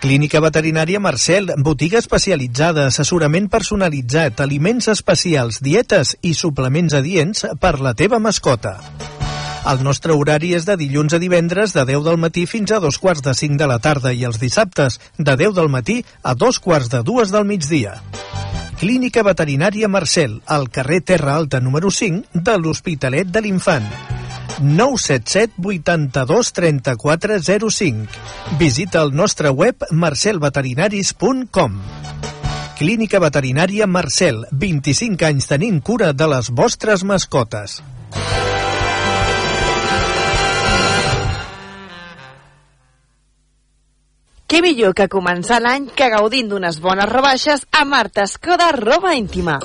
Clínica 0.02 0.40
Veterinària 0.42 0.98
Marcel, 1.00 1.52
botiga 1.62 2.00
especialitzada, 2.02 2.88
assessorament 2.90 3.46
personalitzat, 3.54 4.40
aliments 4.42 4.88
especials, 4.90 5.60
dietes 5.62 6.16
i 6.26 6.32
suplements 6.34 6.96
adients 6.98 7.46
per 7.62 7.76
la 7.86 7.94
teva 7.94 8.18
mascota. 8.18 8.80
El 9.70 9.84
nostre 9.86 10.16
horari 10.18 10.56
és 10.58 10.66
de 10.66 10.74
dilluns 10.80 11.14
a 11.14 11.20
divendres 11.22 11.76
de 11.78 11.84
10 11.86 12.02
del 12.08 12.18
matí 12.18 12.48
fins 12.50 12.74
a 12.74 12.80
dos 12.82 12.98
quarts 12.98 13.22
de 13.28 13.36
5 13.38 13.62
de 13.62 13.68
la 13.70 13.78
tarda 13.78 14.10
i 14.10 14.26
els 14.26 14.42
dissabtes 14.42 14.98
de 15.20 15.36
10 15.38 15.54
del 15.60 15.70
matí 15.70 16.00
a 16.24 16.34
dos 16.34 16.58
quarts 16.58 16.90
de 16.90 17.04
dues 17.06 17.30
del 17.30 17.46
migdia. 17.46 18.00
Clínica 18.82 19.22
Veterinària 19.22 19.86
Marcel, 19.86 20.40
al 20.48 20.72
carrer 20.74 21.04
Terra 21.06 21.38
Alta 21.38 21.62
número 21.62 21.94
5 21.94 22.42
de 22.50 22.58
l'Hospitalet 22.58 23.30
de 23.30 23.46
l'Infant. 23.46 23.86
977 24.60 25.54
82 25.64 26.54
34 26.54 27.40
05. 27.70 28.08
Visita 28.60 29.02
el 29.02 29.16
nostre 29.16 29.50
web 29.50 29.86
marcelveterinaris.com. 29.92 31.80
Clínica 32.82 33.20
Veterinària 33.22 33.86
Marcel, 33.86 34.46
25 34.52 35.28
anys 35.28 35.48
tenint 35.52 35.82
cura 35.86 36.14
de 36.18 36.28
les 36.32 36.50
vostres 36.50 37.04
mascotes. 37.06 37.78
Què 44.52 44.60
millor 44.66 44.92
que 44.98 45.06
començar 45.08 45.62
l'any 45.64 45.86
que 45.96 46.10
gaudint 46.12 46.50
d'unes 46.52 46.82
bones 46.84 47.08
rebaixes 47.08 47.64
a 47.72 47.86
Marta 47.88 48.26
Escoda 48.28 48.74
Roba 48.76 49.14
Íntima. 49.16 49.62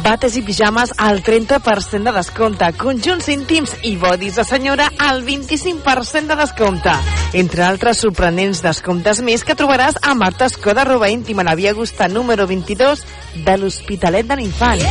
Bates 0.00 0.36
i 0.38 0.42
pijames 0.42 0.94
al 0.96 1.22
30% 1.22 2.08
de 2.08 2.12
descompte, 2.14 2.68
conjunts 2.80 3.28
íntims 3.28 3.74
i 3.84 3.96
bodis 4.00 4.38
de 4.38 4.44
senyora 4.48 4.86
al 4.98 5.24
25% 5.26 6.30
de 6.30 6.36
descompte. 6.40 6.94
Entre 7.36 7.64
altres 7.66 8.00
sorprenents 8.00 8.62
descomptes 8.64 9.20
més 9.20 9.44
que 9.44 9.56
trobaràs 9.58 9.98
a 10.00 10.14
Marta 10.14 10.48
Escoda 10.48 10.86
Roba 10.88 11.10
Íntima, 11.12 11.44
la 11.44 11.54
via 11.54 11.74
Augusta 11.74 12.08
número 12.08 12.46
22 12.46 13.04
de 13.44 13.58
l'Hospitalet 13.58 14.26
de 14.26 14.40
l'Infant. 14.40 14.86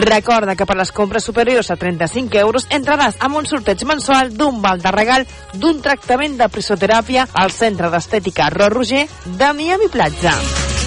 Recorda 0.00 0.56
que 0.56 0.66
per 0.66 0.78
les 0.80 0.92
compres 0.96 1.24
superiors 1.26 1.70
a 1.70 1.78
35 1.78 2.40
euros 2.40 2.66
entraràs 2.70 3.20
amb 3.20 3.38
un 3.42 3.46
sorteig 3.46 3.84
mensual 3.86 4.34
d'un 4.34 4.58
val 4.64 4.82
de 4.82 4.94
regal 4.96 5.28
d'un 5.54 5.82
tractament 5.84 6.38
de 6.40 6.50
prisoteràpia 6.50 7.28
al 7.32 7.54
Centre 7.54 7.92
d'Estètica 7.92 8.50
Ro 8.50 8.72
Roger 8.74 9.06
de 9.26 9.54
Miami 9.54 9.90
Platja. 9.92 10.34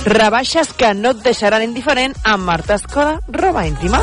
Rebaixes 0.06 0.74
que 0.76 0.94
no 0.94 1.14
et 1.16 1.22
deixaran 1.24 1.64
indiferent 1.64 2.14
amb 2.28 2.44
Marta 2.44 2.76
Escoda, 2.76 3.20
roba 3.32 3.64
íntima. 3.68 4.02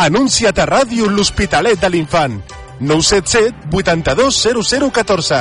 Anuncia't 0.00 0.60
a 0.60 0.66
ràdio 0.68 1.08
l'Hospitalet 1.08 1.80
de 1.80 1.90
l'Infant. 1.92 2.36
977 2.80 3.68
82 3.72 4.40
0014. 4.92 5.40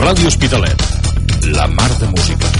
Ràdio 0.00 0.28
Hospitalet. 0.28 0.88
La 1.52 1.66
mar 1.68 1.90
de 2.00 2.06
música. 2.08 2.59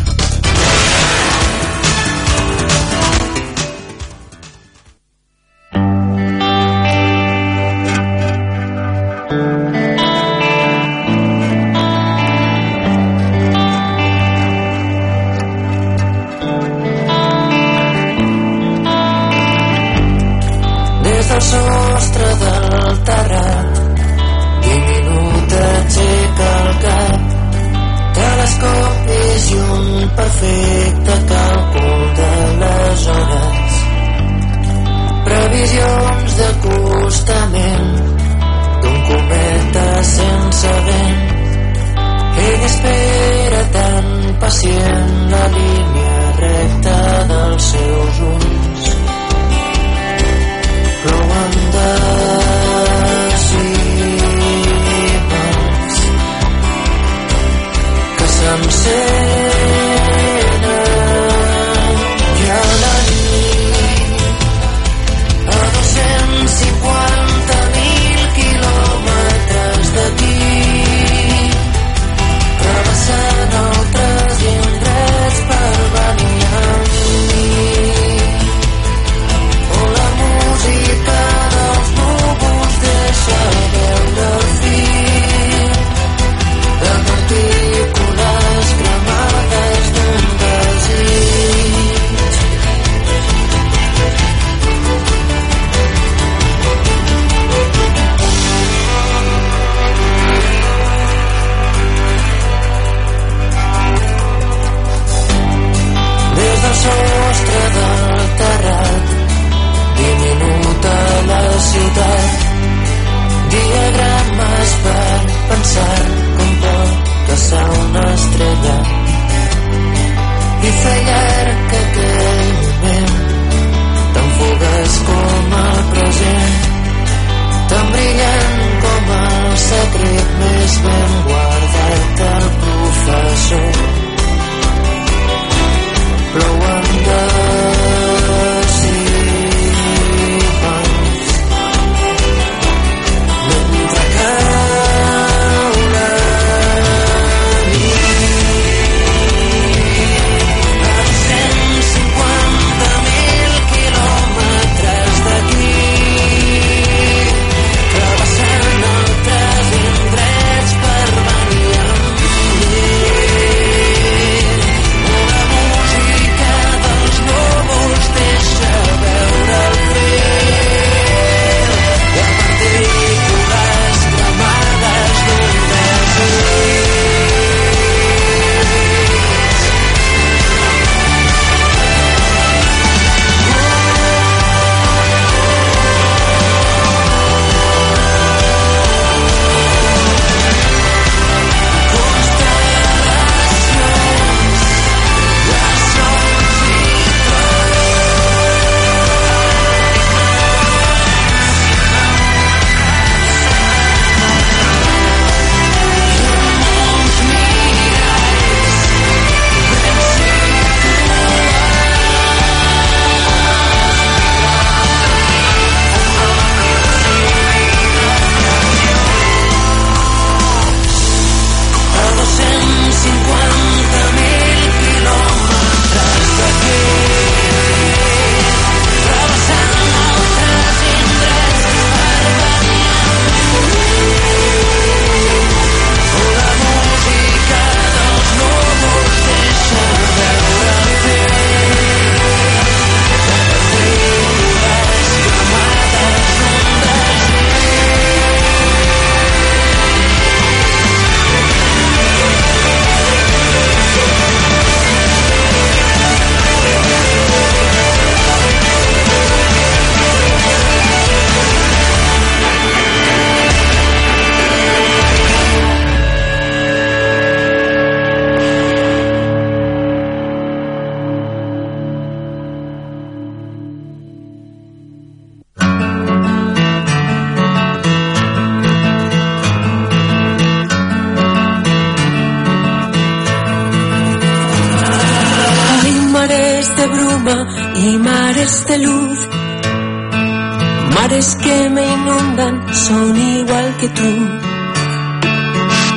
Mares 291.00 291.34
que 291.36 291.70
me 291.70 291.82
inundan 291.82 292.74
son 292.74 293.16
igual 293.16 293.74
que 293.80 293.88
tú. 293.88 294.10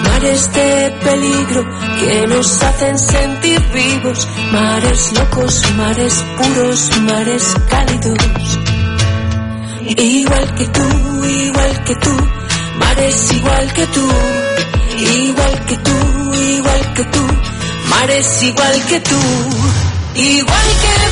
Mares 0.08 0.54
de 0.54 0.96
peligro 1.04 1.66
que 2.00 2.28
nos 2.28 2.64
hacen 2.64 2.98
sentir 2.98 3.60
vivos. 3.74 4.26
Mares 4.54 5.12
locos, 5.12 5.62
mares 5.76 6.26
puros, 6.38 6.90
mares 7.02 7.54
cálidos. 7.70 8.60
Igual 9.98 10.56
que 10.56 10.66
tú, 10.68 10.88
igual 11.26 11.84
que 11.84 11.96
tú. 11.96 12.16
Mares 12.80 13.34
igual 13.34 13.74
que 13.74 13.86
tú. 13.88 14.08
Igual 15.00 15.66
que 15.68 15.78
tú, 15.88 15.98
igual 16.56 16.94
que 16.96 17.04
tú. 17.04 17.28
Mares 17.90 18.44
igual 18.44 18.86
que 18.88 19.00
tú. 19.02 19.20
Igual 20.16 20.70
que 20.82 21.03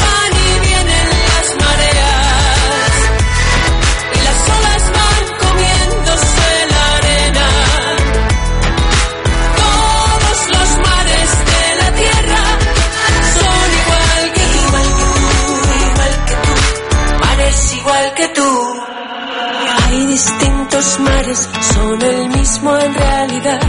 distintos 20.81 20.99
mares, 20.99 21.49
son 21.73 22.01
el 22.01 22.29
mismo 22.29 22.77
en 22.77 22.93
realidad. 22.93 23.61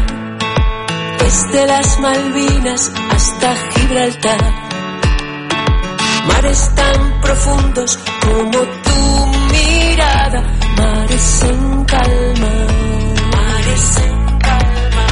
Desde 1.19 1.67
las 1.67 2.01
Malvinas 2.01 2.93
hasta 3.11 3.57
Gibraltar. 3.75 4.41
Mares 6.27 6.71
tan 6.75 7.21
profundos 7.21 7.99
como 8.23 8.59
tu 8.87 9.27
mirada. 9.53 10.41
Mares 10.79 11.43
en 11.43 11.85
calma. 11.85 12.53
Mares 13.37 13.97
en 13.99 14.39
calma. 14.39 15.07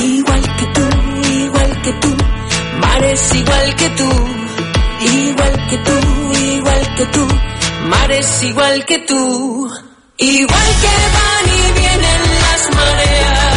Igual 0.00 0.42
que 0.56 0.66
tú, 0.66 0.84
igual 1.32 1.82
que 1.82 1.92
tú. 1.92 2.16
Mares 2.80 3.34
igual 3.34 3.76
que 3.76 3.88
tú. 3.90 4.10
Igual 5.00 5.68
que 5.68 5.78
tú, 5.78 6.32
igual 6.56 6.94
que 6.96 7.06
tú. 7.06 7.28
Mares 7.88 8.42
igual 8.42 8.84
que 8.86 8.98
tú. 9.00 9.87
Igual 10.20 10.66
que 10.80 10.88
van 11.14 11.46
y 11.46 11.72
vienen 11.78 12.40
las 12.40 12.74
mareas. 12.74 13.47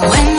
When 0.00 0.33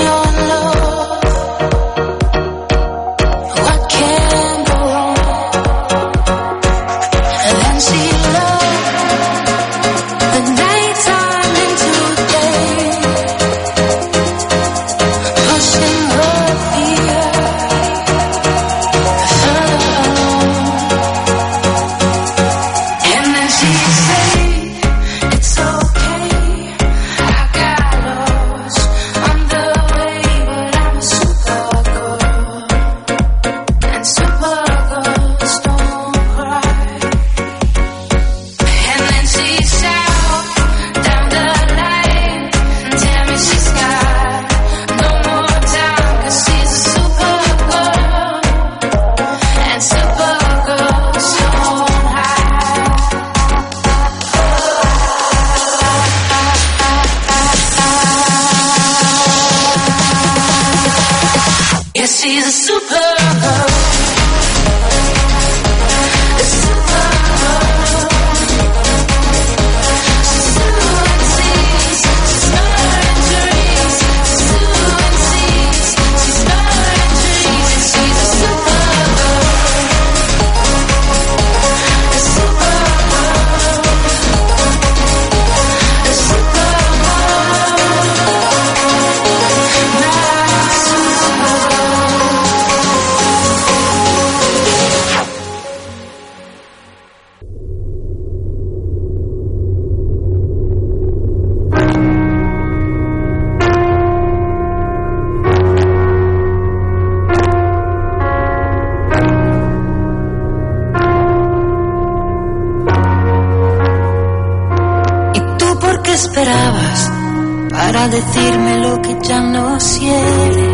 para 116.17 118.07
decirme 118.07 118.77
lo 118.77 119.01
que 119.01 119.17
ya 119.21 119.41
no 119.41 119.77
quiere. 119.77 120.67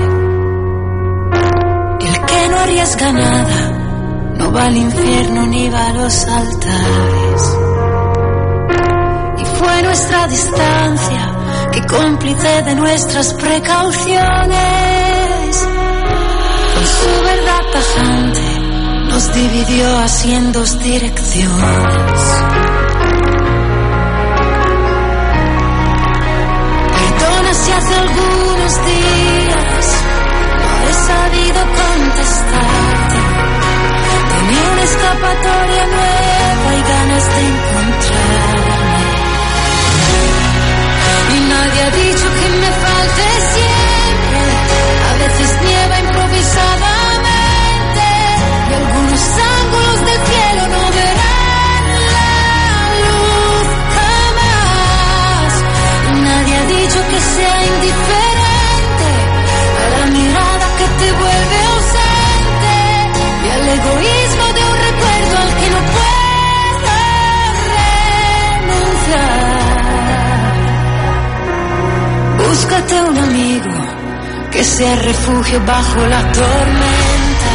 El 1.99 2.25
que 2.25 2.47
no 2.49 2.59
arriesga 2.59 3.11
nada 3.11 3.71
no 4.37 4.51
va 4.51 4.65
al 4.65 4.77
infierno 4.77 5.47
ni 5.47 5.67
va 5.69 5.87
a 5.87 5.93
los 5.93 6.25
altares. 6.27 7.57
Y 9.39 9.45
fue 9.57 9.81
nuestra 9.81 10.27
distancia 10.27 11.31
que 11.71 11.87
cómplice 11.87 12.61
de 12.61 12.75
nuestras 12.75 13.33
precauciones. 13.33 14.19
Con 16.75 16.85
su 16.85 17.23
verdad 17.23 17.61
tajante 17.73 18.59
nos 19.09 19.33
dividió 19.33 19.97
así 19.97 20.35
en 20.35 20.51
dos 20.51 20.77
direcciones. 20.83 22.80
Si 27.53 27.71
hace 27.71 27.95
algunos 27.95 28.85
días 28.85 29.85
no 30.81 30.87
he 30.89 30.93
sabido 30.93 31.59
contestarte. 31.81 33.19
Tenía 34.31 34.65
una 34.71 34.83
escapatoria 34.83 35.85
nueva 35.85 36.69
y 36.75 36.81
ganas 36.93 37.25
de 37.35 37.41
encontrarme. 37.51 38.81
Y 41.35 41.39
nadie 41.51 41.81
ha 41.81 41.91
dicho 41.91 42.27
que 42.37 42.47
me 42.61 42.71
falte 42.83 43.25
siempre. 43.53 44.39
A 45.09 45.13
veces 45.23 45.49
nieva 45.61 45.80
sea 57.35 57.57
indiferente 57.73 59.09
a 59.81 59.85
la 59.95 60.05
mirada 60.17 60.65
que 60.79 60.87
te 60.99 61.07
vuelve 61.21 61.57
ausente 61.71 62.75
y 63.45 63.47
al 63.55 63.65
egoísmo 63.77 64.45
de 64.57 64.61
un 64.71 64.77
recuerdo 64.87 65.33
al 65.43 65.51
que 65.59 65.67
no 65.75 65.81
puedo 65.95 66.91
renunciar. 68.71 69.51
Búscate 72.43 72.93
un 73.01 73.17
amigo 73.17 73.73
que 74.51 74.63
sea 74.63 74.95
refugio 74.95 75.57
bajo 75.65 75.99
la 76.07 76.21
tormenta. 76.39 77.51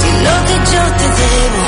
Si 0.00 0.10
lo 0.26 0.34
que 0.46 0.56
yo 0.72 0.82
te 1.00 1.08
debo 1.22 1.64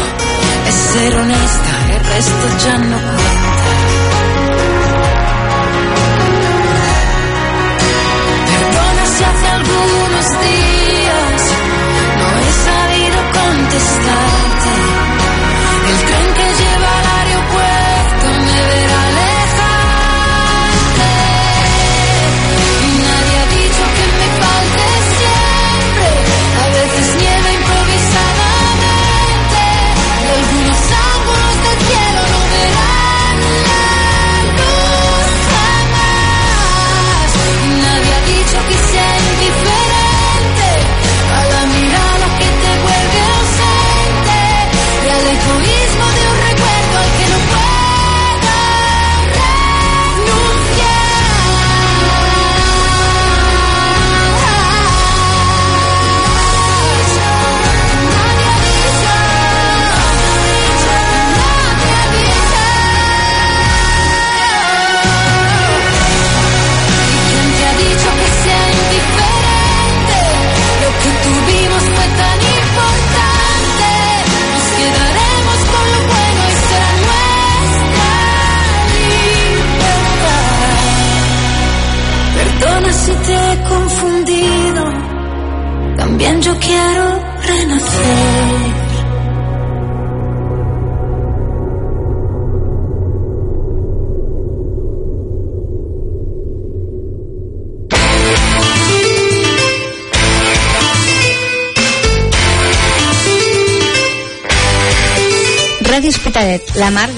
es 0.69 0.75
ser 0.93 1.13
honesta, 1.23 1.73
el 1.95 2.03
resto 2.15 2.47
ya 2.65 2.77
no 2.79 2.99
cuenta. 2.99 4.12
Algunos 9.71 10.27
días 10.43 11.43
no 12.19 12.39
he 12.39 12.53
sabido 12.53 13.19
contestarte. 13.33 14.42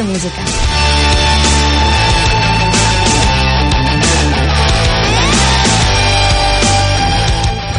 De 0.05 0.13
música. 0.13 0.43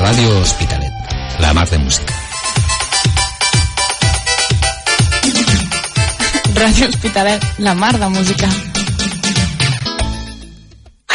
Ràdio 0.01 0.41
Hospitalet, 0.41 0.93
la 1.39 1.53
mar 1.53 1.69
de 1.69 1.77
música. 1.77 2.13
Ràdio 6.55 6.87
Hospitalet, 6.89 7.43
la 7.59 7.73
mar 7.73 7.97
de 7.99 8.09
música. 8.09 8.47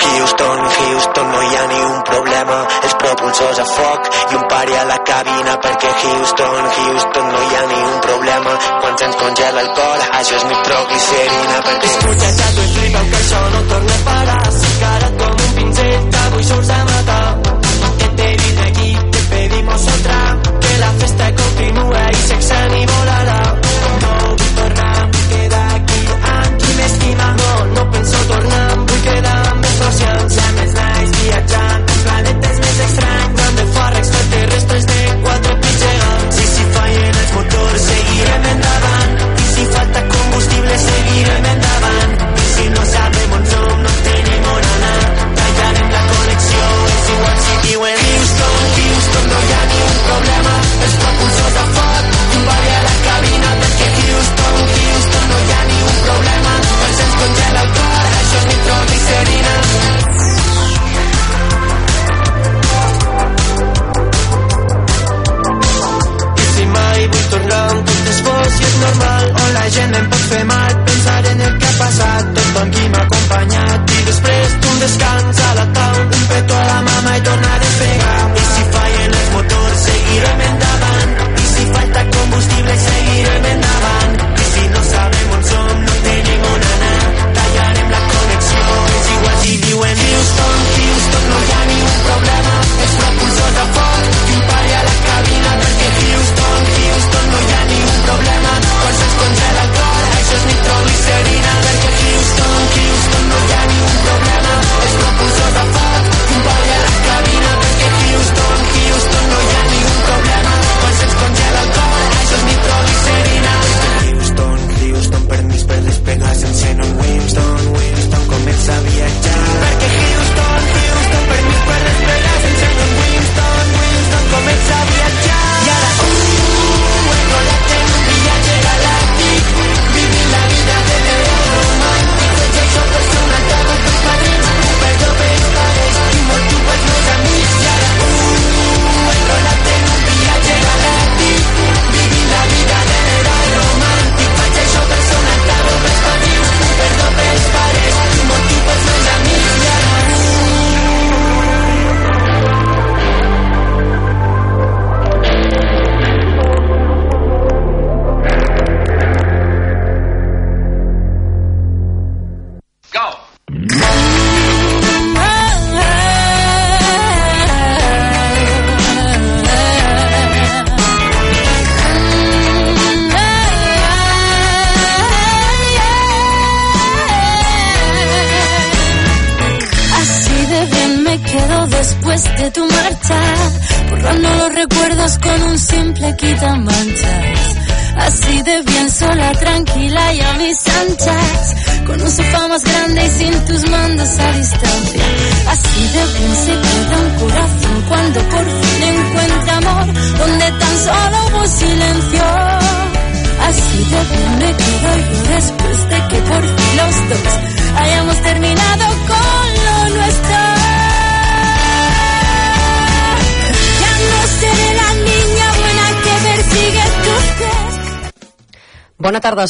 Houston, 0.01 0.61
Houston, 0.77 1.31
no 1.33 1.43
hi 1.43 1.57
ha 1.57 1.67
ni 1.67 1.81
un 1.81 2.03
problema. 2.09 2.57
Els 2.83 2.95
propulsors 3.03 3.59
a 3.59 3.65
foc 3.65 4.09
i 4.33 4.37
un 4.39 4.45
pari 4.53 4.77
a 4.77 4.85
la 4.89 4.99
cabina 5.11 5.57
perquè 5.65 5.91
Houston, 6.03 6.69
Houston, 6.77 7.31
no 7.33 7.41
hi 7.47 7.57
ha 7.57 7.65
ni 7.73 7.81
un 7.93 8.01
problema. 8.07 8.57
Quan 8.81 8.99
se'ns 8.99 9.17
congela 9.23 9.65
el 9.65 9.71
cor, 9.79 10.07
això 10.21 10.37
és 10.41 10.45
nitroglicerina 11.01 11.61
perquè... 11.65 11.87
Escucha 11.87 12.31
chato 12.37 12.61
i 12.61 12.73
flipa 12.75 13.01
que 13.01 13.17
això 13.17 13.41
no 13.51 13.63
torna 13.73 14.00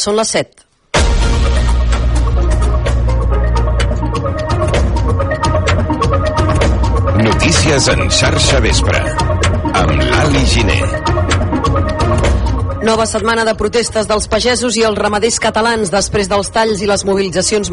són 0.01 0.16
les 0.16 0.32
7. 0.32 0.66
Notícies 7.20 7.88
en 7.92 8.07
xarxa 8.09 8.61
vespre 8.64 9.01
amb 9.76 9.90
l'Ali 10.01 10.44
Giner. 10.48 10.82
Nova 12.80 13.05
setmana 13.05 13.44
de 13.44 13.53
protestes 13.61 14.07
dels 14.09 14.24
pagesos 14.32 14.78
i 14.80 14.86
els 14.88 14.96
ramaders 14.96 15.36
catalans 15.44 15.90
després 15.92 16.30
dels 16.32 16.48
talls 16.55 16.80
i 16.80 16.88
les 16.88 17.05
mobilitzacions 17.05 17.68